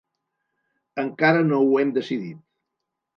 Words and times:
Encara 1.03 1.43
no 1.49 1.59
ho 1.65 1.77
hem 1.83 1.91
decidit. 1.99 2.41